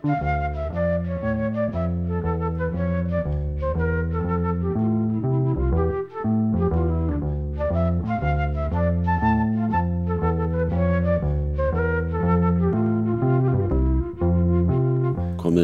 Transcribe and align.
Komiði 0.00 0.12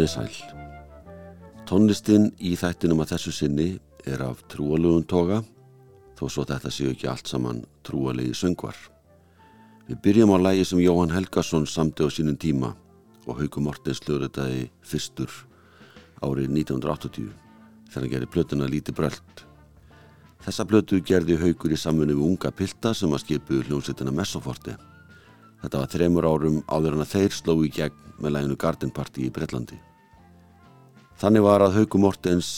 sæl. 0.04 0.28
Tónlistinn 1.64 2.28
í 2.36 2.52
þættinum 2.60 3.00
að 3.00 3.14
þessu 3.14 3.32
sinni 3.32 3.80
er 4.04 4.20
af 4.20 4.44
trúalögun 4.52 5.08
toga, 5.08 5.40
þó 6.12 6.28
svo 6.28 6.44
þetta 6.44 6.68
séu 6.68 6.92
ekki 6.92 7.08
allt 7.08 7.24
saman 7.32 7.64
trúalegi 7.88 8.36
söngvar. 8.36 8.76
Við 9.88 9.96
byrjum 10.04 10.36
á 10.36 10.38
lægi 10.44 10.68
sem 10.68 10.84
Jóhann 10.84 11.16
Helgason 11.16 11.64
samti 11.64 12.04
á 12.04 12.12
sínum 12.12 12.36
tíma 12.36 12.76
og 13.26 13.40
Hauku 13.40 13.62
Mortens 13.62 14.00
löguritaði 14.06 14.68
fyrstur 14.86 15.32
árið 16.22 16.52
1980 16.54 17.28
þegar 17.90 18.02
hann 18.02 18.12
gerði 18.12 18.30
plötuna 18.32 18.68
Líti 18.70 18.94
Bröld. 18.94 19.42
Þessa 20.46 20.66
plötu 20.68 21.00
gerði 21.02 21.38
Haukur 21.40 21.74
í 21.74 21.78
samfunni 21.80 22.14
við 22.14 22.28
unga 22.28 22.52
pilta 22.54 22.94
sem 22.94 23.12
að 23.12 23.24
skipu 23.24 23.60
hljómsveitina 23.66 24.14
Messoforti. 24.14 24.76
Þetta 25.62 25.82
var 25.82 25.92
þremur 25.92 26.28
árum 26.28 26.62
áður 26.70 26.96
en 26.96 27.04
að 27.04 27.12
þeir 27.16 27.34
sló 27.34 27.56
í 27.66 27.70
gegn 27.72 28.02
með 28.22 28.36
læginu 28.36 28.56
Garden 28.60 28.92
Party 28.94 29.26
í 29.26 29.32
Breitlandi. 29.34 29.78
Þannig 31.16 31.46
var 31.46 31.64
að 31.64 31.80
Hauku 31.80 31.98
Mortens 31.98 32.50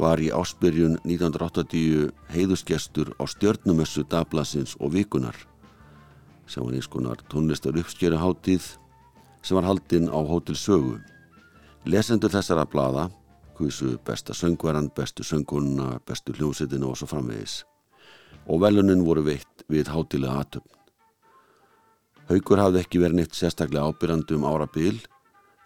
var 0.00 0.20
í 0.22 0.30
áspyrjun 0.34 0.98
1980 1.04 2.10
heiðusgestur 2.34 3.14
á 3.18 3.24
stjörnumessu 3.30 4.04
Dablasins 4.10 4.76
og 4.80 4.94
Vikunar 4.94 5.36
sem 6.50 6.64
var 6.66 6.74
einskonar 6.74 7.20
tónlistar 7.30 7.76
uppskjöru 7.78 8.18
hátíð 8.18 8.64
sem 9.42 9.56
var 9.56 9.68
haldinn 9.68 10.10
á 10.12 10.18
Hótel 10.20 10.56
Sögu. 10.56 10.98
Lesendur 11.84 12.32
þessara 12.32 12.66
blada, 12.68 13.08
hvisu 13.58 13.96
besta 14.04 14.34
söngvaran, 14.36 14.90
bestu 14.96 15.24
söngunna, 15.24 15.98
bestu 16.06 16.32
hljómsettina 16.36 16.88
og 16.88 16.98
svo 16.98 17.08
framvegis. 17.10 17.62
Og 18.48 18.60
velunin 18.60 19.04
voru 19.04 19.24
veitt 19.24 19.64
við 19.68 19.92
hátilega 19.92 20.40
atöfn. 20.44 20.76
Haugur 22.30 22.60
hafði 22.62 22.84
ekki 22.84 23.00
verið 23.02 23.20
neitt 23.20 23.34
sérstaklega 23.34 23.88
ábyrjandi 23.90 24.36
um 24.36 24.46
ára 24.46 24.68
bil 24.70 25.00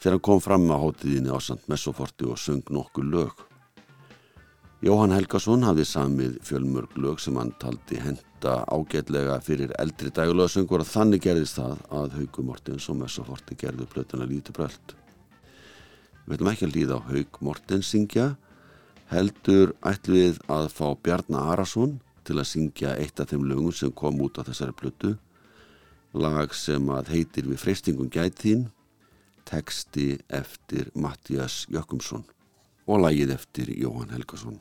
þegar 0.00 0.14
hann 0.14 0.24
kom 0.28 0.40
fram 0.40 0.70
á 0.72 0.80
hátiðinni 0.80 1.32
á 1.32 1.38
Sant 1.40 1.66
Messoforti 1.68 2.24
og 2.24 2.40
söng 2.40 2.64
nokkur 2.72 3.04
lög. 3.04 3.34
Jóhann 4.84 5.14
Helgason 5.14 5.62
hafði 5.64 5.84
samið 5.88 6.32
fjölmörg 6.44 6.98
lög 7.00 7.20
sem 7.22 7.38
hann 7.40 7.54
taldi 7.56 7.96
henda 7.96 8.56
ágætlega 8.68 9.38
fyrir 9.40 9.70
eldri 9.80 10.10
dægulegasöngur 10.12 10.82
og 10.84 10.90
þannig 10.90 11.22
gerðist 11.24 11.56
það 11.56 11.78
að 11.88 12.16
Haugur 12.18 12.44
Mortens 12.44 12.88
og 12.92 12.98
Messoforti 12.98 13.56
gerðu 13.62 13.86
plötuna 13.88 14.26
lítið 14.28 14.58
bröld. 14.58 14.92
Við 16.26 16.34
ætlum 16.36 16.50
ekki 16.52 16.66
að 16.68 16.76
líða 16.76 16.98
á 17.00 17.06
Haug 17.06 17.38
Mortens 17.48 17.94
syngja, 17.94 18.26
heldur 19.08 19.72
ætlum 19.88 20.18
við 20.18 20.42
að 20.52 20.68
fá 20.76 20.84
Bjarnar 21.08 21.54
Arason 21.54 21.96
til 22.28 22.36
að 22.36 22.50
syngja 22.52 22.92
eitt 22.98 23.24
af 23.24 23.32
þeim 23.32 23.48
lögum 23.54 23.72
sem 23.72 23.96
kom 24.02 24.20
út 24.20 24.36
á 24.36 24.44
þessari 24.44 24.76
plötu, 24.76 25.14
lag 26.12 26.52
sem 26.52 26.92
að 26.92 27.14
heitir 27.14 27.48
við 27.48 27.62
freystingum 27.64 28.12
gætín, 28.12 28.68
teksti 29.48 30.18
eftir 30.28 30.92
Mattias 30.92 31.62
Jökkumsson 31.72 32.28
og 32.84 33.04
lagið 33.06 33.36
eftir 33.38 33.72
Jóhann 33.80 34.12
Helgason. 34.12 34.60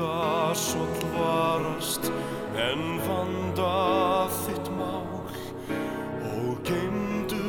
Vonda 0.00 0.54
sól 0.54 0.88
varast 1.16 2.12
en 2.56 3.00
vanda 3.04 4.28
þitt 4.44 4.70
mál 4.78 5.28
og 6.24 6.62
geimdu 6.64 7.40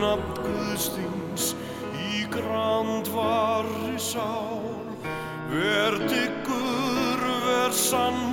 nafn 0.00 0.40
Guðstins 0.40 1.52
í 1.92 2.24
grandvarri 2.32 3.98
sál. 4.00 4.64
Ver 5.52 5.98
diggur, 6.08 7.26
ver 7.44 7.72
sannur, 7.76 8.31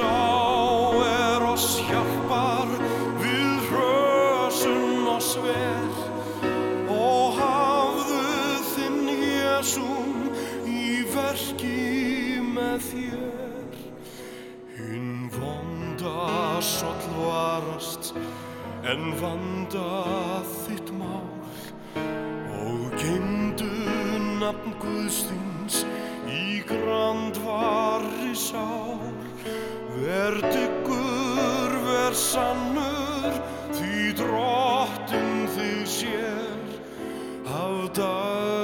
sá 0.00 0.96
er 1.04 1.42
oss 1.44 1.76
hjálpar, 1.84 2.70
við 3.20 3.66
hrösun 3.68 5.08
oss 5.12 5.34
ver. 5.44 5.98
Og 6.90 7.36
hafðu 7.36 8.22
þinn 8.72 9.10
Jésum 9.12 10.14
í 10.64 11.04
verki 11.12 12.40
með 12.46 12.86
þér. 12.88 13.78
Hinn 14.78 15.28
vonda 15.34 16.60
soll 16.64 17.08
varast 17.18 18.14
en 18.90 19.10
vanda 19.20 19.88
þitt 20.64 20.88
mál 20.96 21.28
og 22.60 22.96
geimdu 22.96 23.68
nafn 24.40 24.72
Guðstins 24.80 25.84
í 26.30 26.62
grandvarri 26.68 28.32
sál. 28.34 29.19
Ver 30.00 30.36
diggur, 30.52 31.76
ver 31.86 32.14
sannur, 32.14 33.40
því 33.72 34.12
drottin 34.20 35.46
þig 35.56 35.84
sér. 35.98 36.64
Af 37.48 37.92
daglega 37.96 38.59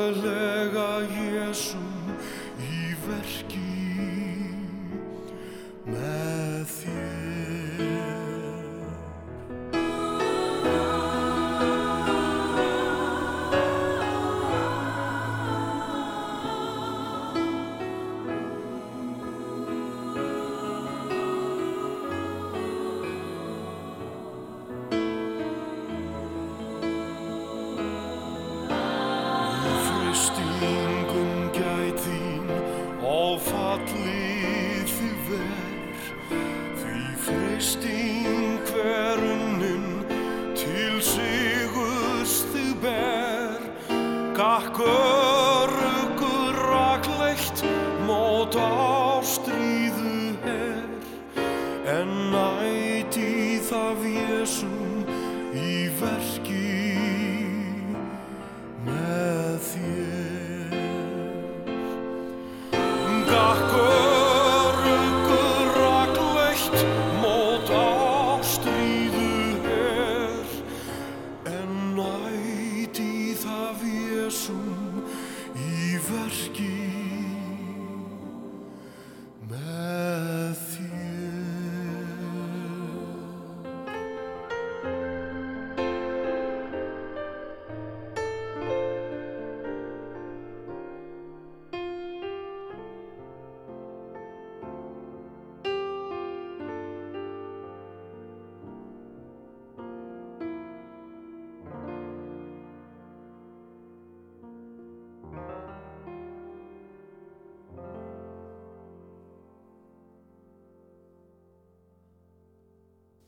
Jésum 74.16 75.04
í 75.52 75.98
verki 76.08 77.35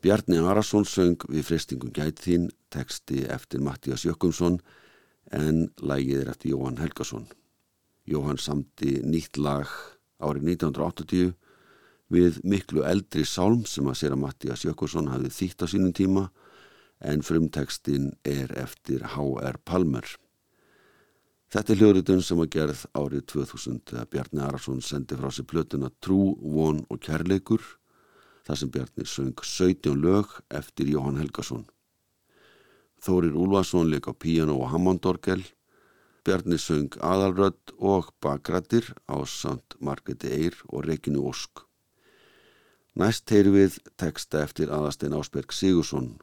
Bjarni 0.09 0.39
Arason 0.41 0.87
söng 0.89 1.21
við 1.29 1.43
fristingum 1.45 1.91
gæt 1.93 2.23
þín, 2.23 2.47
teksti 2.73 3.27
eftir 3.29 3.61
Mattías 3.61 4.07
Jökkumsson 4.07 4.55
en 5.37 5.59
lægið 5.85 6.23
er 6.23 6.31
eftir 6.31 6.55
Jóhann 6.55 6.79
Helgason. 6.81 7.27
Jóhann 8.09 8.41
samti 8.41 8.95
nýtt 9.05 9.37
lag 9.37 9.69
árið 10.17 10.47
1980 10.55 11.29
við 12.09 12.39
miklu 12.41 12.87
eldri 12.89 13.21
sálm 13.21 13.67
sem 13.69 13.85
að 13.85 13.99
sér 14.01 14.15
að 14.15 14.23
Mattías 14.23 14.65
Jökkumsson 14.65 15.11
hafði 15.13 15.29
þýtt 15.35 15.61
á 15.61 15.65
sínum 15.75 15.93
tíma 15.93 16.23
en 17.05 17.21
frumtekstin 17.21 18.15
er 18.25 18.57
eftir 18.57 19.05
H.R. 19.13 19.61
Palmer. 19.61 20.09
Þetta 21.53 21.75
er 21.75 21.83
hljóðritun 21.83 22.25
sem 22.25 22.41
að 22.41 22.55
gerð 22.57 22.87
árið 22.97 23.27
2000 23.35 23.85
þegar 23.93 24.09
Bjarni 24.09 24.47
Arason 24.47 24.81
sendi 24.81 25.21
frá 25.21 25.29
sér 25.29 25.45
plötuna 25.53 25.93
Trú, 26.01 26.33
von 26.41 26.81
og 26.89 26.97
kærleikur 26.97 27.75
þar 28.49 28.57
sem 28.57 28.69
Bjarni 28.73 29.03
söng 29.05 29.41
17 29.45 29.93
lög 30.01 30.31
eftir 30.49 30.87
Jóhann 30.89 31.19
Helgason. 31.21 31.67
Þórir 32.97 33.35
Úlfarsson 33.37 33.91
leik 33.91 34.07
á 34.09 34.13
píano 34.17 34.55
og 34.57 34.71
hammondorgel, 34.73 35.43
Bjarni 36.25 36.57
söng 36.57 36.97
aðalrödd 36.97 37.75
og 37.77 38.09
bakrættir 38.25 38.87
á 39.05 39.21
Sant 39.29 39.77
Margreti 39.77 40.31
Eyr 40.33 40.57
og 40.73 40.87
Reginu 40.87 41.27
Ósk. 41.29 41.61
Næst 42.97 43.29
heyru 43.29 43.53
við 43.53 43.77
teksta 44.01 44.41
eftir 44.41 44.73
aðastein 44.73 45.13
Ásberg 45.13 45.53
Sigursson, 45.53 46.15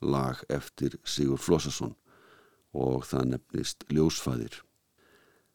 lag 0.00 0.40
eftir 0.48 0.96
Sigur 1.04 1.38
Flossason 1.38 1.92
og 2.72 3.04
það 3.04 3.34
nefnist 3.34 3.84
Ljósfæðir. 3.92 4.56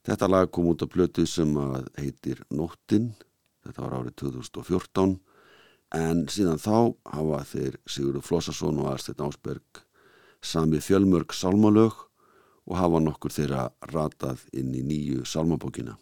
Þetta 0.06 0.30
lag 0.30 0.54
kom 0.54 0.70
út 0.70 0.86
af 0.86 0.94
blötu 0.94 1.26
sem 1.26 1.58
heitir 1.98 2.46
Nóttin, 2.54 3.16
þetta 3.66 3.82
var 3.82 3.98
árið 3.98 4.16
2014 4.22 5.18
en 5.96 6.26
síðan 6.30 6.62
þá 6.62 6.76
hafa 7.16 7.44
þeir 7.50 7.80
Sigurður 7.90 8.26
Flossason 8.26 8.82
og 8.82 8.92
Arsteinn 8.94 9.26
Ásberg 9.26 9.82
sami 10.42 10.80
fjölmörg 10.84 11.34
sálmalög 11.36 12.06
og 12.70 12.78
hafa 12.78 13.02
nokkur 13.02 13.34
þeirra 13.34 13.70
ratað 13.90 14.46
inn 14.54 14.76
í 14.78 14.84
nýju 14.86 15.26
sálmabókina. 15.26 15.98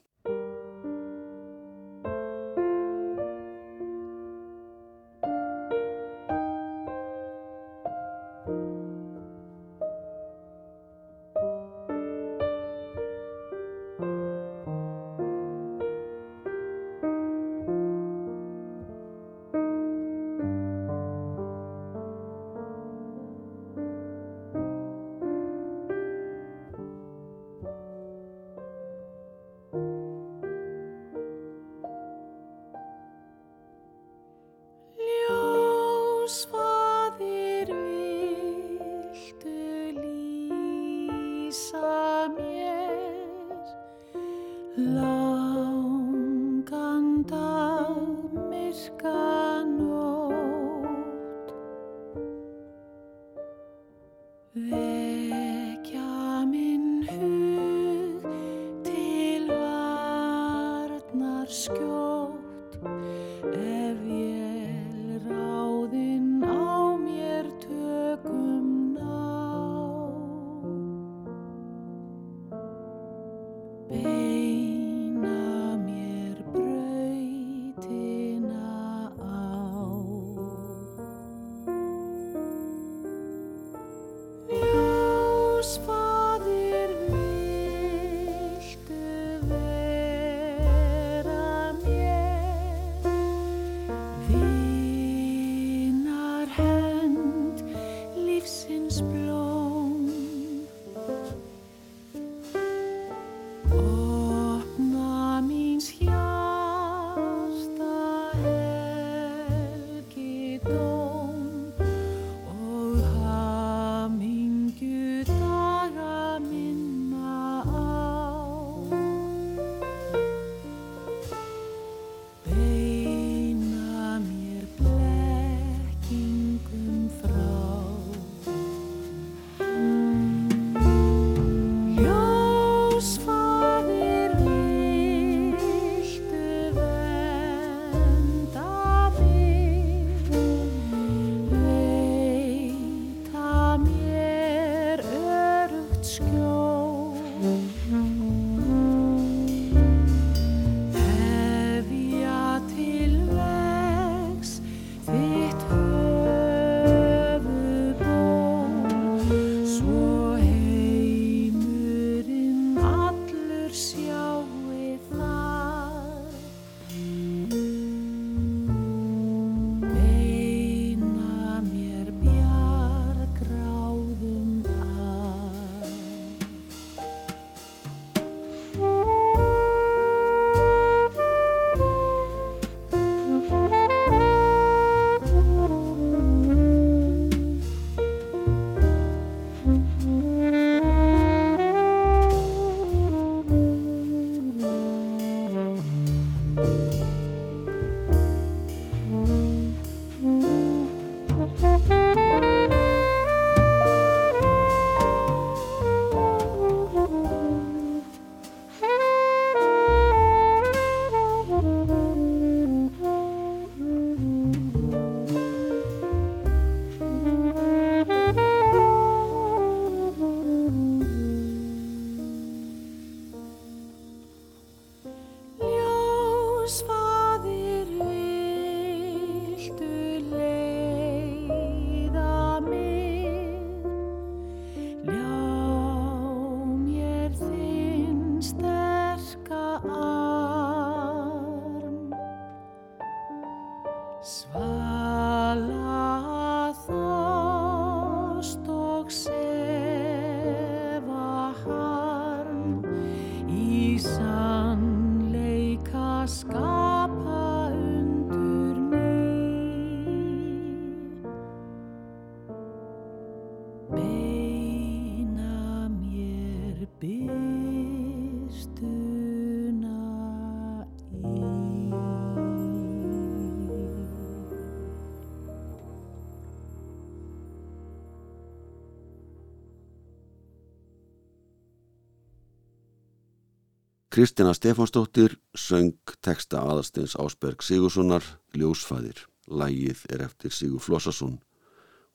Kristina 284.18 284.50
Stefansdóttir 284.50 285.36
söng 285.54 285.94
teksta 286.26 286.64
aðastins 286.66 287.14
Ásberg 287.22 287.62
Sigurssonar 287.62 288.24
Ljósfæðir. 288.58 289.20
Lægið 289.46 290.00
er 290.10 290.24
eftir 290.26 290.56
Sigur 290.58 290.82
Flossarsson 290.82 291.36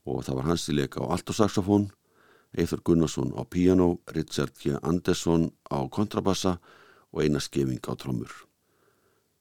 og 0.03 0.25
það 0.27 0.41
var 0.41 0.49
hans 0.49 0.65
í 0.67 0.75
leika 0.75 0.99
á 0.99 1.15
altosaxofón, 1.15 1.87
Eithar 2.59 2.83
Gunnarsson 2.83 3.31
á 3.39 3.47
piano, 3.47 4.01
Richard 4.11 4.59
G. 4.59 4.75
Andersson 4.83 5.53
á 5.71 5.79
kontrabassa 5.87 6.57
og 7.15 7.23
eina 7.23 7.39
skefing 7.39 7.87
á 7.87 7.95
trommur. 7.95 8.35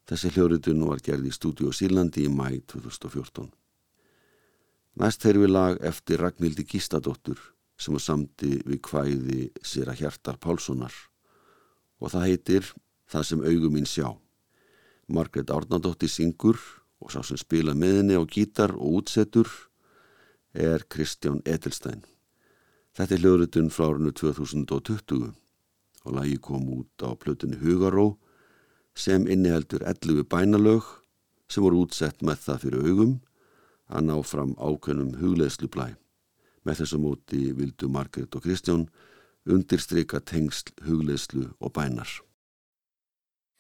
Þessi 0.06 0.30
hljóritun 0.38 0.86
var 0.86 1.01
gerð 1.01 1.34
í 1.34 1.34
stúdíu 1.34 1.74
Sílandi 1.74 2.30
í 2.30 2.30
mæ 2.30 2.62
2014. 2.70 3.50
Næst 5.01 5.25
við 5.25 5.50
lag 5.50 5.82
eftir 5.82 6.22
Ragnhildi 6.22 6.70
Gístadóttur 6.70 7.41
sem 7.74 7.98
var 7.98 8.06
samti 8.06 8.60
við 8.62 8.84
kvæði 8.86 9.48
Sira 9.65 9.98
Hjartar 9.98 10.38
Pálssonar 10.38 10.94
og 12.01 12.12
það 12.12 12.27
heitir 12.27 12.72
Það 13.12 13.25
sem 13.27 13.41
augum 13.43 13.74
mín 13.75 13.88
sjá. 13.89 14.08
Margret 15.12 15.51
Árnardóttir 15.51 16.08
syngur 16.08 16.60
og 17.03 17.12
sá 17.12 17.20
sem 17.27 17.39
spila 17.39 17.74
með 17.75 17.98
henni 18.00 18.15
á 18.15 18.24
gítar 18.24 18.72
og 18.77 19.01
útsettur 19.01 19.50
er 20.55 20.86
Kristján 20.88 21.41
Edelstein. 21.43 22.05
Þetta 22.96 23.15
er 23.15 23.24
hljóðrutun 23.24 23.72
frá 23.72 23.89
árinu 23.89 24.13
2020 24.15 25.27
og 26.05 26.15
lagi 26.15 26.38
kom 26.39 26.70
út 26.77 27.03
á 27.03 27.12
plötunni 27.20 27.60
Hugaró 27.60 28.15
sem 28.96 29.27
inniheldur 29.27 29.84
11 29.84 30.24
bænalög 30.31 30.88
sem 31.51 31.63
voru 31.63 31.84
útsett 31.84 32.24
með 32.24 32.46
það 32.48 32.63
fyrir 32.63 32.88
augum 32.88 33.13
að 33.91 34.08
ná 34.08 34.15
fram 34.24 34.55
ákveðnum 34.55 35.17
hugleðslu 35.20 35.67
blæ. 35.67 35.89
Með 36.63 36.84
þessu 36.84 37.01
móti 37.03 37.50
vildu 37.58 37.91
Margret 37.91 38.39
og 38.39 38.48
Kristján 38.48 38.88
undirstryka 39.50 40.19
tengsl, 40.19 40.74
hugleðslu 40.86 41.53
og 41.60 41.74
bænar. 41.74 42.21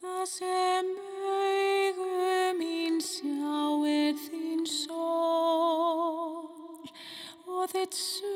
Það 0.01 0.25
sem 0.29 0.87
augum 1.31 2.59
mín 2.59 3.01
sjá 3.01 3.85
er 3.89 4.15
þín 4.27 4.65
sól 4.69 6.41
og 7.47 7.69
þitt 7.73 7.95
sumarum 7.97 8.30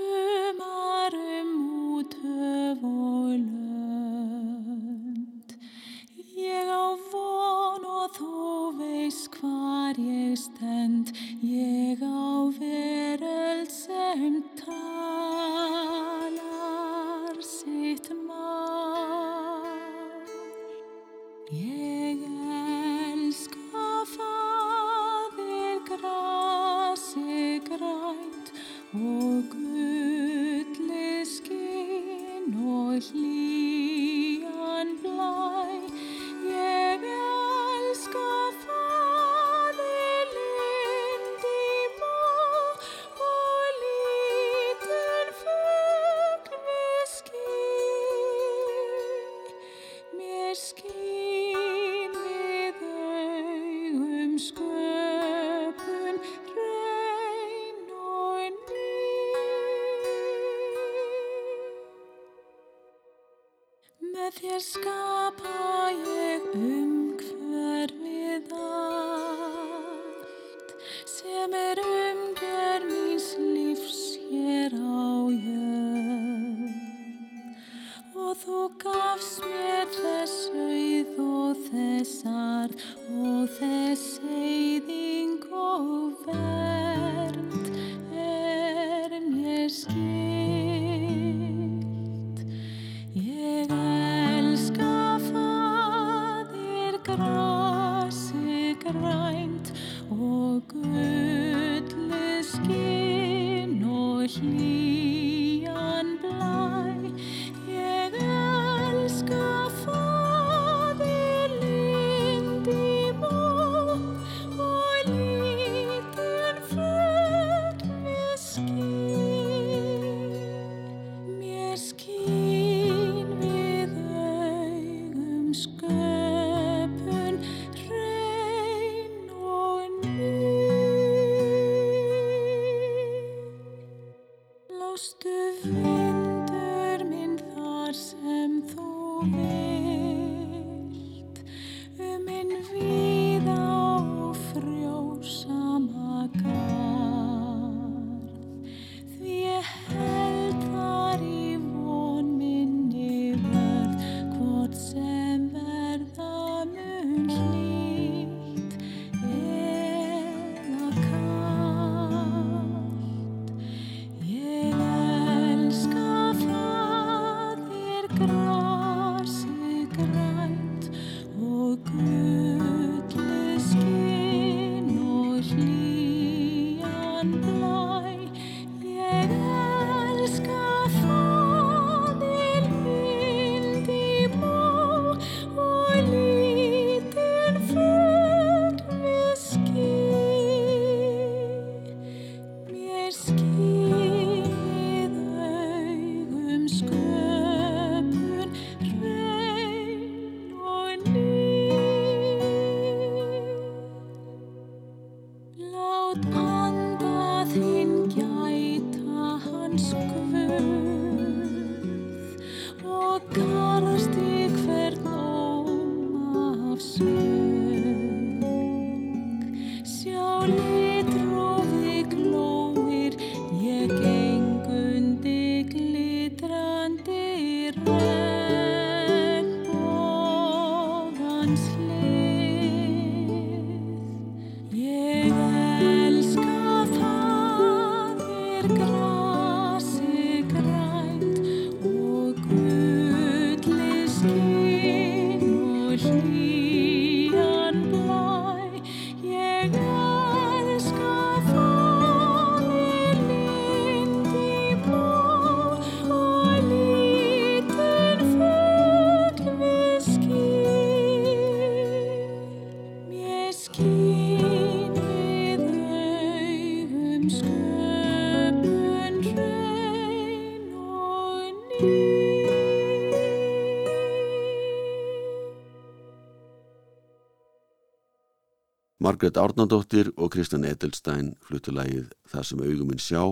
Margret 278.97 279.35
Árnandóttir 279.37 280.13
og 280.15 280.31
Kristjan 280.31 280.63
Edelstein 280.63 281.33
fluttu 281.43 281.73
lægið 281.75 282.13
Það 282.31 282.45
sem 282.47 282.61
auguminn 282.63 283.01
sjá. 283.03 283.23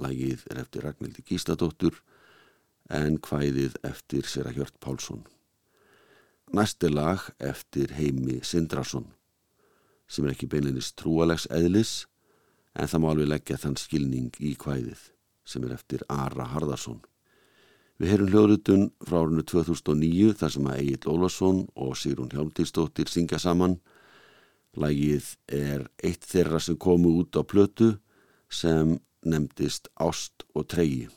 Lægið 0.00 0.46
er 0.48 0.60
eftir 0.62 0.86
Ragnhildi 0.86 1.24
Gísladóttur 1.28 1.98
en 2.88 3.18
hvæðið 3.20 3.76
eftir 3.84 4.24
Sera 4.24 4.54
Hjört 4.56 4.80
Pálsson. 4.80 5.26
Næsti 6.56 6.88
lag 6.88 7.28
eftir 7.38 7.92
Heimi 7.92 8.40
Sindrason 8.40 9.10
sem 10.08 10.24
er 10.24 10.32
ekki 10.32 10.48
beinleginist 10.48 10.96
trúalegs 10.96 11.44
eðlis 11.52 12.06
en 12.72 12.88
það 12.88 13.04
má 13.04 13.10
alveg 13.12 13.32
leggja 13.34 13.60
þann 13.60 13.76
skilning 13.76 14.32
í 14.40 14.56
hvæðið 14.56 15.06
sem 15.44 15.64
er 15.68 15.76
eftir 15.76 16.08
Ara 16.08 16.48
Harðarsson. 16.54 17.04
Við 18.00 18.14
heyrum 18.14 18.32
hljóðrutun 18.32 18.90
frá 19.04 19.20
árunnu 19.20 19.44
2009 19.44 20.32
þar 20.40 20.56
sem 20.56 20.72
að 20.72 20.84
Egil 20.86 21.12
Ólarsson 21.12 21.66
og 21.76 21.98
Sigrun 22.00 22.32
Hjálmtíðsdóttir 22.32 23.12
syngja 23.12 23.36
saman 23.38 23.76
Lægið 24.72 25.34
er 25.52 25.88
eitt 26.02 26.24
þeirra 26.24 26.60
sem 26.62 26.78
komu 26.80 27.12
út 27.20 27.36
á 27.36 27.42
plötu 27.44 27.98
sem 28.48 28.96
nefndist 29.22 29.90
Ást 30.00 30.46
og 30.56 30.68
Tregi 30.72 31.08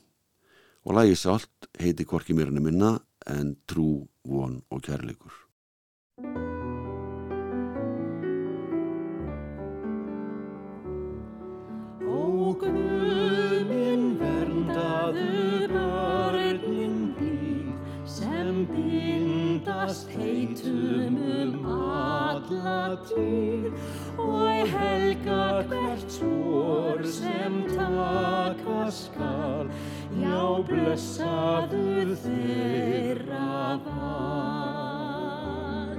og 0.85 0.93
lægið 0.99 1.17
sált 1.17 1.69
heiti 1.81 2.05
Korki 2.05 2.35
mér 2.37 2.51
henni 2.51 2.61
minna 2.67 2.91
en 3.25 3.55
Trú, 3.65 4.05
von 4.23 4.61
og 4.69 4.85
kærleikur. 4.85 5.33
Tíð 23.09 23.73
og 24.17 24.69
helga 24.71 25.61
hvert 25.69 26.11
spór 26.11 27.03
sem 27.05 27.59
taka 27.69 28.91
skal 28.91 29.69
já 30.17 30.41
blessaðu 30.69 32.15
þeirra 32.23 33.79
val. 33.85 35.93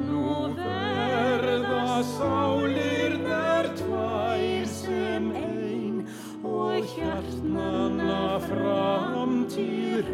Nú 0.00 0.24
verða 0.58 2.00
sálir 2.14 3.14
þær 3.26 3.70
tvær 3.82 4.66
sem 4.74 5.30
ein 5.44 6.02
og 6.42 6.82
hjartnanna 6.96 8.40
framtíð 8.48 10.10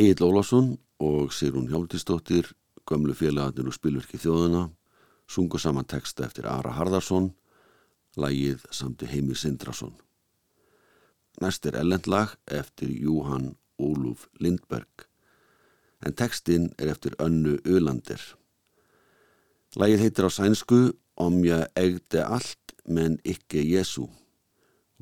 Egil 0.00 0.22
Ólásson 0.24 0.78
og 0.98 1.32
Sigrún 1.36 1.66
Hjálmtistóttir, 1.68 2.46
gömlu 2.88 3.12
félagarnir 3.12 3.68
og 3.68 3.74
spilverki 3.76 4.16
þjóðuna, 4.16 4.70
sungu 5.28 5.60
saman 5.60 5.84
texta 5.84 6.24
eftir 6.24 6.48
Ara 6.48 6.72
Harðarsson, 6.72 7.26
lagið 8.16 8.64
samti 8.72 9.10
Heimir 9.10 9.36
Sindrason. 9.36 9.92
Næst 11.44 11.68
er 11.68 11.76
ellendlag 11.82 12.32
eftir 12.48 12.88
Júhann 12.88 13.58
Ólúf 13.76 14.30
Lindberg, 14.40 15.04
en 16.00 16.16
textin 16.16 16.70
er 16.78 16.94
eftir 16.94 17.18
Önnu 17.20 17.58
Ölander. 17.68 18.24
Lagið 19.76 20.06
heitir 20.06 20.26
á 20.26 20.30
sænsku 20.32 20.82
Om 21.20 21.42
ég 21.44 21.66
egdi 21.76 22.22
allt 22.24 22.72
menn 22.88 23.18
ikke 23.28 23.60
Jésu 23.60 24.06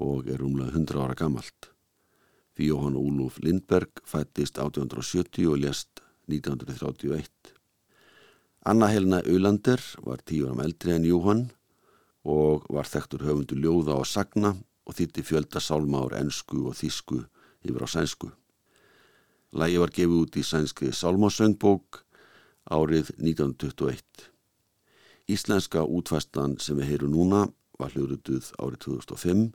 og 0.03 0.27
er 0.27 0.43
umlega 0.43 0.73
100 0.75 0.99
ára 0.99 1.15
gammalt. 1.15 1.69
Því 2.59 2.73
Jóhann 2.73 2.97
Ólúf 2.99 3.37
Lindberg 3.39 4.01
fættist 4.03 4.57
1870 4.59 5.47
og 5.47 5.61
lést 5.63 6.01
1931. 6.27 7.31
Anna 8.67 8.89
Helena 8.91 9.21
Ulander 9.31 9.79
var 10.03 10.19
tíu 10.27 10.49
áram 10.49 10.65
eldri 10.65 10.97
en 10.97 11.07
Jóhann 11.07 11.45
og 12.27 12.67
var 12.67 12.91
þekktur 12.91 13.23
höfundu 13.29 13.55
ljóða 13.55 14.01
og 14.03 14.11
sagna 14.11 14.57
og 14.59 14.99
þýtti 14.99 15.23
fjölda 15.29 15.63
sálma 15.63 16.03
ár 16.03 16.17
ennsku 16.19 16.65
og 16.67 16.75
þísku 16.81 17.21
yfir 17.63 17.87
á 17.87 17.89
sænsku. 17.95 18.33
Lægi 19.55 19.79
var 19.79 19.95
gefið 19.95 20.19
út 20.19 20.41
í 20.43 20.43
sænskri 20.43 20.91
sálmasöngbók 20.91 22.03
árið 22.75 23.15
1921. 23.23 24.03
Íslenska 25.31 25.87
útfæstan 25.87 26.59
sem 26.59 26.83
við 26.83 26.91
heyru 26.91 27.15
núna 27.15 27.47
var 27.79 27.95
hljórutuð 27.95 28.51
árið 28.59 28.83
2005. 28.99 29.47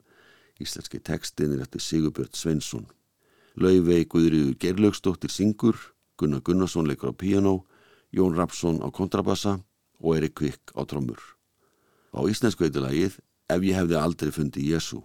Íslenski 0.62 1.00
tekstin 1.02 1.54
er 1.54 1.64
eftir 1.64 1.82
Sigurbjörn 1.82 2.34
Sveinsson. 2.34 2.86
Lauvei 3.56 4.04
Guðriður 4.06 4.58
Gerlaugsdóttir 4.58 5.30
syngur, 5.30 5.76
Gunnar 6.18 6.42
Gunnarsson 6.46 6.86
leikur 6.86 7.10
á 7.10 7.14
piano, 7.14 7.64
Jón 8.14 8.36
Rapsson 8.38 8.82
á 8.82 8.88
kontrabassa 8.94 9.60
og 9.98 10.16
Erik 10.16 10.36
Kvikk 10.38 10.74
á 10.78 10.82
trommur. 10.86 11.18
Á 12.14 12.22
íslensku 12.30 12.66
eitthilagið 12.66 13.18
Ef 13.44 13.60
ég 13.60 13.76
hefði 13.76 13.96
aldrei 14.00 14.32
fundið 14.32 14.70
Jésu. 14.72 15.02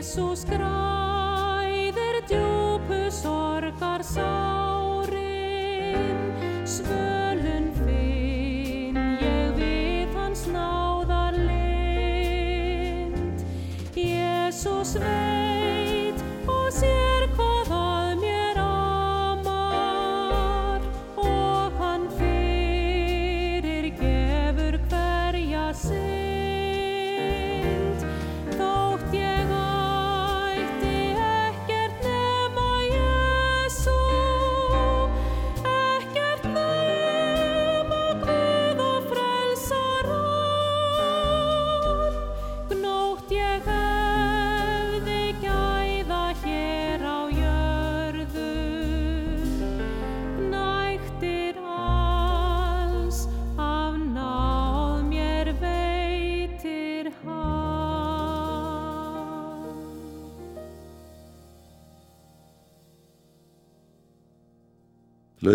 Jésús 0.00 0.46
græðir 0.48 2.24
djúpu 2.24 3.12
sorgar 3.12 4.00
sárin, 4.00 4.59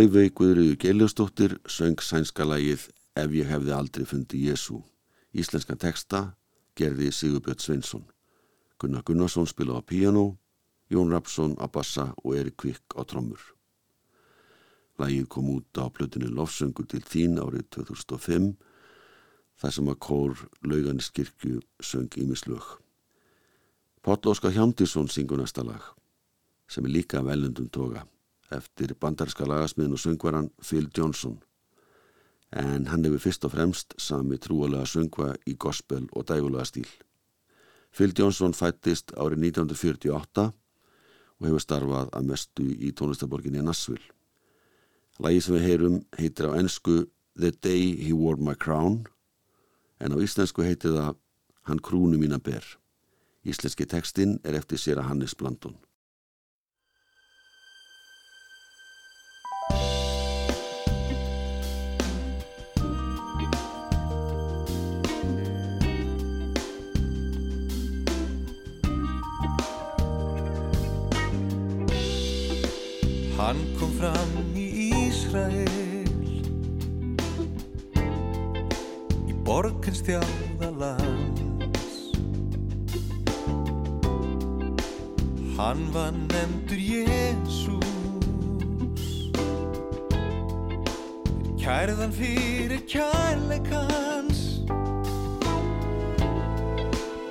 Guðriðu 0.06 0.76
Geiljósdóttir 0.78 1.56
söng 1.66 1.98
sænska 1.98 2.46
lagið 2.46 2.84
Ef 3.18 3.32
ég 3.34 3.48
hefði 3.50 3.72
aldrei 3.74 4.06
fundið 4.06 4.52
Jésu. 4.52 4.84
Íslenska 5.34 5.74
teksta 5.82 6.36
gerði 6.78 7.08
Sigurbjörn 7.10 7.60
Sveinsson. 7.64 8.04
Gunnar 8.78 9.02
Gunnarsson 9.02 9.50
spila 9.50 9.80
á 9.80 9.82
piano, 9.82 10.38
Jón 10.94 11.10
Rapsson 11.10 11.58
á 11.58 11.66
bassa 11.66 12.14
og 12.22 12.38
Erik 12.38 12.58
Kvikk 12.62 12.94
á 12.94 13.02
trommur. 13.02 13.42
Lagið 15.02 15.26
kom 15.26 15.50
út 15.56 15.74
á 15.82 15.90
plötinu 15.90 16.30
Lofsöngur 16.30 16.86
til 16.86 17.02
þín 17.02 17.42
árið 17.42 17.66
2005 17.74 18.54
þar 19.58 19.74
sem 19.74 19.90
að 19.90 20.02
kór 20.06 20.48
lauganiskirkju 20.62 21.64
söng 21.82 22.14
ímislög. 22.14 22.78
Páll 24.06 24.22
Óskar 24.30 24.54
Hjándísson 24.54 25.10
syngur 25.10 25.42
næsta 25.42 25.66
lag 25.66 25.82
sem 26.70 26.86
er 26.86 26.94
líka 26.94 27.26
velundum 27.26 27.72
toga 27.74 28.06
eftir 28.54 28.94
bandarska 29.00 29.48
lagasmiðin 29.48 29.96
og 29.96 30.02
söngvaran 30.02 30.50
Phil 30.62 30.90
Johnson 30.96 31.40
en 32.56 32.88
hann 32.88 33.04
hefur 33.04 33.20
fyrst 33.20 33.46
og 33.48 33.52
fremst 33.56 33.96
sami 34.00 34.38
trúalega 34.40 34.86
söngva 34.88 35.34
í 35.50 35.56
gospel 35.60 36.06
og 36.14 36.28
dægulega 36.30 36.66
stíl. 36.66 36.88
Phil 37.92 38.14
Johnson 38.18 38.54
fættist 38.54 39.12
árið 39.16 39.50
1948 39.52 40.46
og 40.46 41.48
hefur 41.48 41.64
starfað 41.64 42.14
að 42.16 42.30
mestu 42.30 42.68
í 42.70 42.94
tónlistaborginni 42.96 43.64
Nassville. 43.64 44.08
Lagi 45.20 45.42
sem 45.42 45.56
við 45.56 45.68
heyrum 45.68 46.00
heitir 46.20 46.50
á 46.52 46.58
ennsku 46.60 47.06
The 47.36 47.52
Day 47.52 47.96
He 48.00 48.14
Wore 48.14 48.40
My 48.40 48.56
Crown 48.56 49.06
en 50.00 50.16
á 50.16 50.18
íslensku 50.20 50.64
heitir 50.64 50.96
það 50.96 51.16
Hann 51.66 51.80
krúnu 51.82 52.20
mína 52.22 52.38
ber. 52.38 52.62
Íslenski 53.42 53.88
tekstinn 53.90 54.36
er 54.46 54.54
eftir 54.54 54.78
sér 54.78 55.00
að 55.02 55.08
Hannes 55.10 55.34
Blandun. 55.34 55.74
Borgins 79.56 80.02
þjáðalands 80.04 81.94
Hann 85.56 85.84
var 85.94 86.12
nefndur 86.18 86.82
Jésús 86.84 87.80
Kærðan 91.62 92.12
fyrir 92.18 92.84
kærleikans 92.92 94.44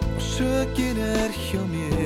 Og 0.08 0.24
sökin 0.30 1.04
er 1.04 1.36
hjá 1.44 1.60
mér 1.68 2.03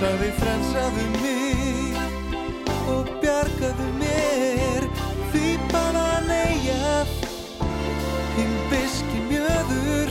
sagði 0.00 0.30
frelsaðu 0.32 1.02
mig 1.20 1.96
og 2.88 3.08
bjargaðu 3.20 3.88
mér. 3.98 4.86
Því 5.28 5.48
bara 5.68 6.24
nei 6.24 6.72
að 6.72 7.10
hinn 8.38 8.54
biski 8.70 9.18
mjöður. 9.26 10.08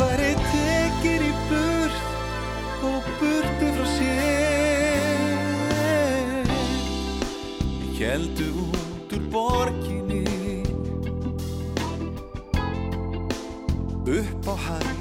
Væri 0.00 0.32
tekin 0.46 1.22
í 1.28 1.32
burt 1.50 2.00
og 2.88 3.02
burtu 3.20 3.68
frá 3.76 3.86
sér. 3.98 5.26
Hjeldu 8.00 8.48
út 8.64 9.08
úr 9.20 9.24
borginni. 9.36 10.24
Upp 14.08 14.44
á 14.48 14.56
hæðina 14.64 14.93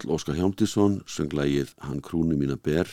Páll 0.00 0.14
Óskar 0.16 0.32
Hjámtísson 0.34 1.02
söng 1.04 1.34
lagið 1.36 1.74
Hann 1.84 1.98
krúni 2.00 2.32
mína 2.32 2.56
ber 2.56 2.88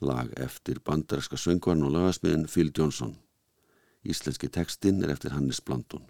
lag 0.00 0.30
eftir 0.40 0.78
bandaræska 0.80 1.36
söngvarn 1.36 1.82
og 1.84 1.92
lagasmiðin 1.92 2.46
Phil 2.48 2.70
Johnson. 2.72 3.18
Íslenski 4.00 4.48
tekstinn 4.48 5.02
er 5.04 5.12
eftir 5.12 5.34
Hannes 5.36 5.60
Blandun 5.60 6.06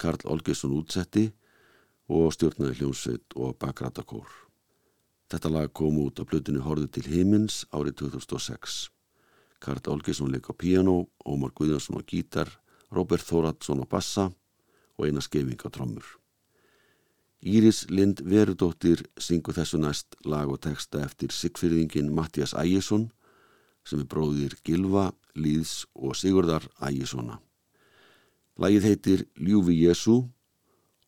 Karl 0.00 0.24
Olgesson 0.24 0.72
útsetti 0.72 1.26
og 2.08 2.32
stjórnaði 2.32 2.78
hljómsveit 2.78 3.36
og 3.36 3.58
bakrætakór 3.60 4.30
Þetta 5.28 5.52
lag 5.52 5.74
kom 5.76 6.00
út 6.00 6.16
á 6.16 6.24
blöðinu 6.24 6.64
Horðu 6.64 6.88
til 6.88 7.04
himins 7.12 7.66
árið 7.76 7.98
2006 8.06 8.78
Karl 9.60 9.92
Olgesson 9.92 10.32
leik 10.32 10.48
á 10.48 10.56
piano 10.56 11.10
Ómar 11.28 11.52
Guðjónsson 11.52 12.00
á 12.00 12.02
gítar 12.08 12.56
Robert 12.88 13.28
Þóratsson 13.28 13.84
á 13.84 13.86
bassa 13.90 14.30
og 14.96 15.04
eina 15.04 15.20
skefing 15.20 15.60
á 15.60 15.68
trommur 15.68 16.19
Íris 17.40 17.86
Lind 17.88 18.20
Verudóttir 18.20 19.00
syngur 19.16 19.56
þessu 19.56 19.78
næst 19.80 20.16
lag 20.28 20.50
og 20.52 20.60
texta 20.60 21.00
eftir 21.00 21.32
Sigfyrðingin 21.32 22.10
Mattias 22.12 22.52
Ægjesson 22.52 23.06
sem 23.88 24.02
er 24.02 24.08
bróðir 24.12 24.58
Gilva, 24.60 25.06
Líðs 25.32 25.86
og 25.96 26.12
Sigurdar 26.20 26.66
Ægjessona. 26.84 27.38
Lagið 28.60 28.90
heitir 28.90 29.24
Ljúfi 29.40 29.78
Jésu 29.78 30.18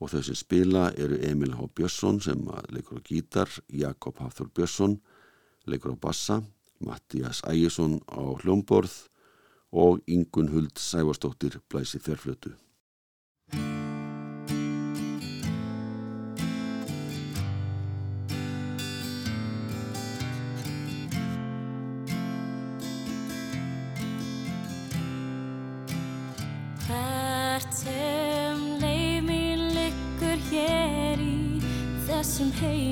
og 0.01 0.09
þau 0.09 0.23
sem 0.25 0.41
spila 0.41 0.89
eru 0.97 1.21
Emil 1.21 1.53
H. 1.53 1.69
Björnsson 1.77 2.23
sem 2.25 2.41
leikur 2.73 3.05
á 3.05 3.05
gítar, 3.05 3.53
Jakob 3.69 4.17
Hafþór 4.25 4.49
Björnsson 4.57 4.97
leikur 5.69 5.93
á 5.93 5.97
bassa, 6.01 6.41
Mattias 6.81 7.45
Ægjesson 7.45 8.01
á 8.09 8.25
hljómborð 8.41 8.97
og 9.69 10.01
Ingun 10.09 10.49
Huld 10.49 10.81
Sævarsdóttir 10.81 11.61
blæsi 11.69 12.01
férflötu. 12.01 12.57
Hey. 32.63 32.92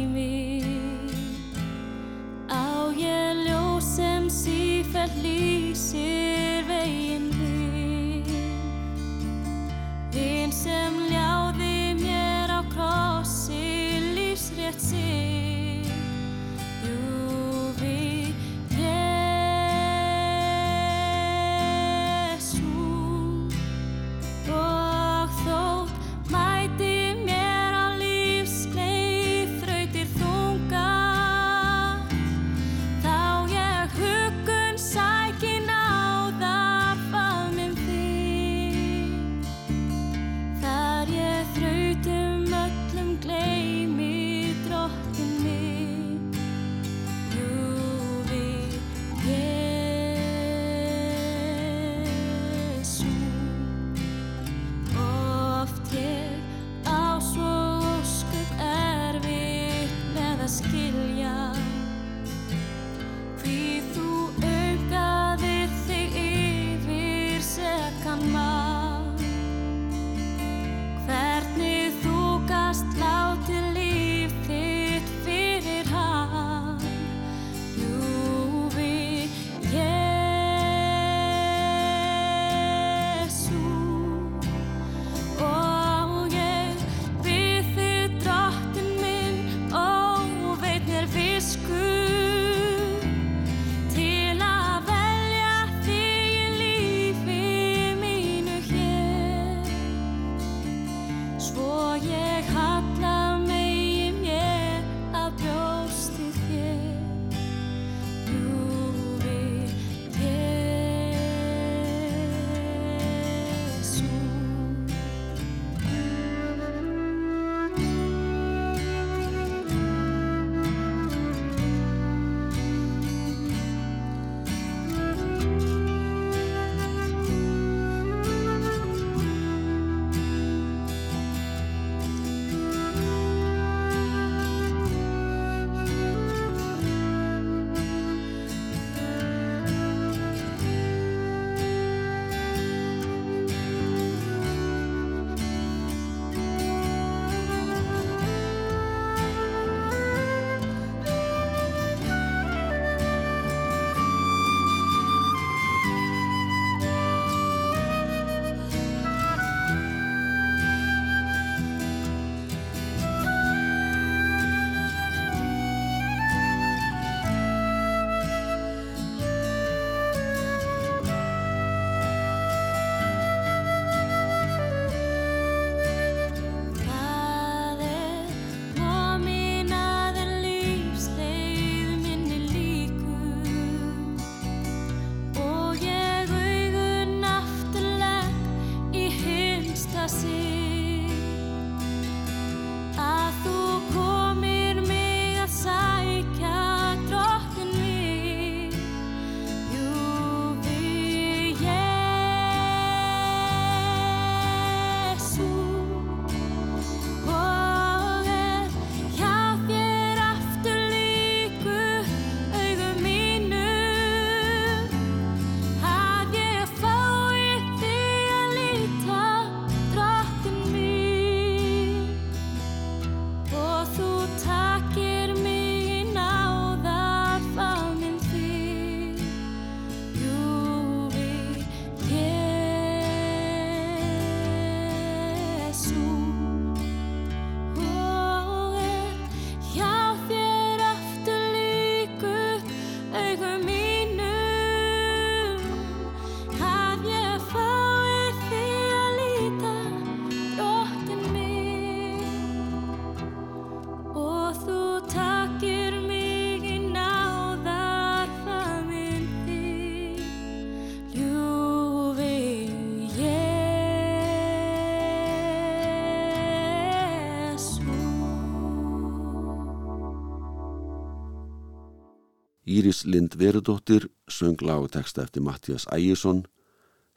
Íris 272.66 273.04
Lind 273.04 273.36
Verudóttir 273.38 274.08
söng 274.28 274.60
lag 274.62 274.84
og 274.84 274.92
texta 274.92 275.22
eftir 275.22 275.42
Mattias 275.42 275.86
Ægjesson 275.92 276.44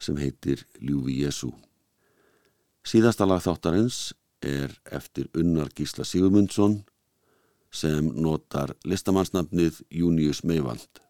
sem 0.00 0.16
heitir 0.16 0.64
Ljúfi 0.80 1.20
Jésu. 1.22 1.52
Síðasta 2.84 3.26
lag 3.28 3.42
þáttarins 3.44 4.14
er 4.44 4.72
eftir 4.92 5.28
Unnar 5.36 5.70
Gísla 5.76 6.04
Sigurmundsson 6.04 6.82
sem 7.74 8.10
notar 8.14 8.74
listamannsnafnið 8.84 9.82
Június 9.90 10.44
Meivald. 10.44 11.00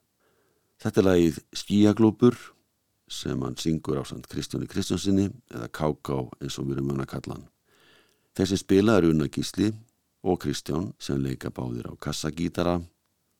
Þetta 0.81 1.01
er 1.01 1.09
lagið 1.09 1.41
Skíaglópur 1.55 2.39
sem 3.11 3.43
hann 3.45 3.59
syngur 3.61 4.01
á 4.01 4.05
Sant 4.09 4.27
Kristjóni 4.31 4.69
Kristjónsinni 4.71 5.29
eða 5.53 5.69
Káká 5.69 6.23
eins 6.41 6.59
og 6.59 6.69
við 6.69 6.79
erum 6.79 6.95
hann 6.95 7.05
að 7.05 7.11
kalla 7.13 7.37
hann. 7.37 7.49
Þessi 8.35 8.59
spila 8.59 8.97
er 8.99 9.11
Unnar 9.11 9.31
Gísli 9.31 9.71
og 10.25 10.41
Kristján 10.43 10.93
sem 10.99 11.21
leika 11.23 11.53
báðir 11.55 11.87
á 11.87 11.93
kassagítara, 12.01 12.81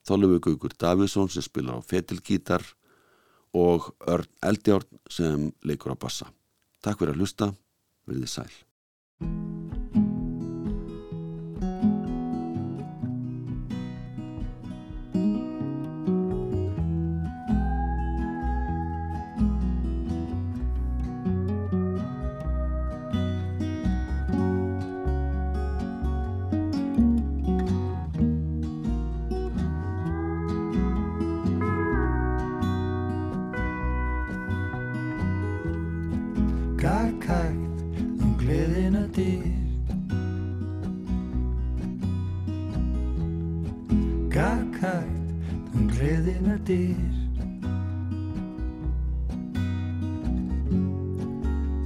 Þóllöfu 0.05 0.41
Gaugur 0.47 0.75
Davidsson 0.77 1.31
sem 1.33 1.45
spilar 1.45 1.79
á 1.79 1.81
fetilgítar 1.81 2.65
og 3.55 3.89
Örn 4.05 4.29
Eldjárn 4.45 5.01
sem 5.09 5.49
leikur 5.65 5.95
á 5.95 5.97
bassa. 5.97 6.29
Takk 6.83 7.01
fyrir 7.01 7.15
að 7.15 7.23
hlusta, 7.23 7.51
verðið 8.05 8.33
sæl. 8.35 9.54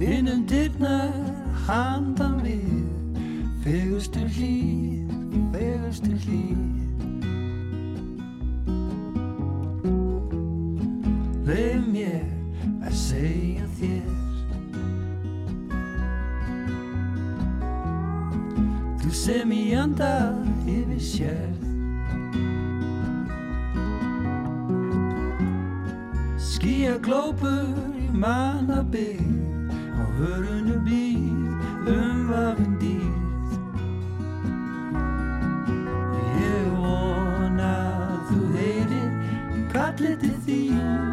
Innum 0.00 0.46
dyrnar 0.48 1.12
handan 1.66 2.38
við. 2.40 2.88
Fegustur 3.60 4.28
hlýð, 4.32 5.10
fegustur 5.52 6.16
hlýð. 6.24 6.62
Leif 11.44 11.84
mér 11.92 12.24
að 12.80 12.96
segja 12.96 13.66
þér. 13.76 14.08
Þú 19.02 19.12
sem 19.16 19.52
í 19.52 19.64
anda 19.74 20.14
yfir 20.64 21.00
sérð 21.02 21.68
Skýja 26.40 26.98
glópur 27.02 27.74
í 27.98 28.08
mannabygg 28.12 29.24
á 29.24 29.39
hörunu 30.20 30.76
býð 30.84 31.90
umvafin 31.96 32.74
dýrð 32.80 33.54
Ég 36.40 36.66
vona 36.80 37.70
að 38.08 38.18
þú 38.32 38.40
heyrir 38.56 39.14
kallið 39.72 40.18
til 40.26 40.36
þín 40.46 41.09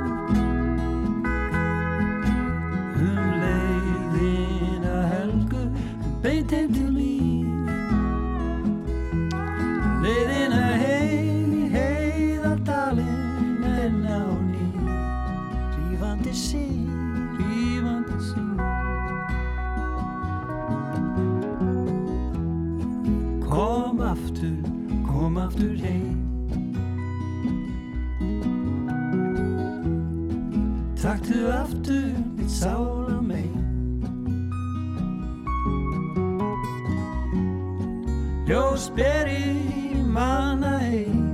Ljós 38.47 38.87
beri 38.95 39.91
manna 40.07 40.77
heim. 40.79 41.25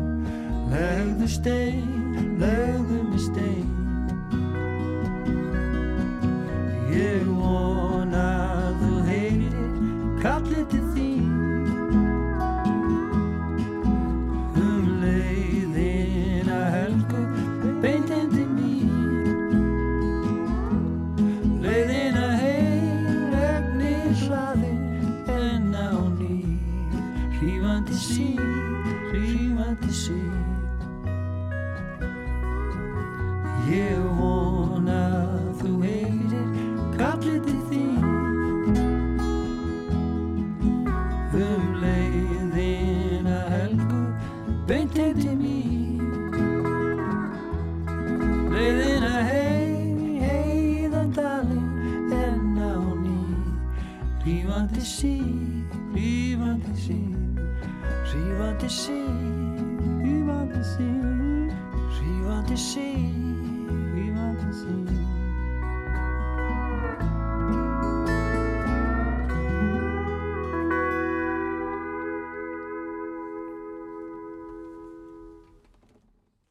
Legðu 0.72 1.28
stein, 1.30 1.86
legðu 2.42 3.04
mig 3.12 3.22
stein. 3.22 3.70
Ég 6.90 7.30
vona 7.30 8.26
að 8.66 8.82
þú 8.82 8.98
heyrir 9.12 9.56
kallið 10.26 10.66
til 10.74 10.84
þín 10.96 11.03